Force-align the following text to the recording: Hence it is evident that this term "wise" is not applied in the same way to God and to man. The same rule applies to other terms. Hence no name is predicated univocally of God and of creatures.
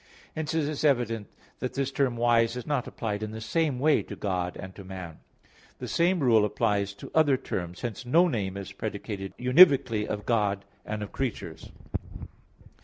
Hence 0.35 0.55
it 0.55 0.67
is 0.67 0.83
evident 0.83 1.27
that 1.59 1.75
this 1.75 1.91
term 1.91 2.17
"wise" 2.17 2.55
is 2.57 2.65
not 2.65 2.87
applied 2.87 3.21
in 3.21 3.29
the 3.33 3.39
same 3.39 3.77
way 3.77 4.01
to 4.01 4.15
God 4.15 4.57
and 4.57 4.73
to 4.73 4.83
man. 4.83 5.19
The 5.77 5.87
same 5.87 6.21
rule 6.21 6.43
applies 6.43 6.95
to 6.95 7.11
other 7.13 7.37
terms. 7.37 7.81
Hence 7.81 8.03
no 8.03 8.27
name 8.27 8.57
is 8.57 8.71
predicated 8.71 9.37
univocally 9.37 10.07
of 10.07 10.25
God 10.25 10.65
and 10.87 11.03
of 11.03 11.11
creatures. 11.11 11.69